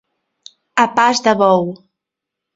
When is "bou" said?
1.43-1.63